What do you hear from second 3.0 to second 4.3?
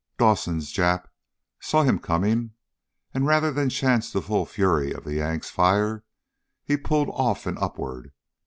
and, rather than chance the